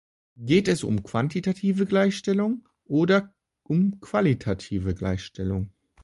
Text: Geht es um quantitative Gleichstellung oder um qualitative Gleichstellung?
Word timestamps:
Geht 0.39 0.67
es 0.67 0.83
um 0.83 1.03
quantitative 1.03 1.85
Gleichstellung 1.85 2.67
oder 2.85 3.35
um 3.61 3.99
qualitative 4.01 4.95
Gleichstellung? 4.95 5.73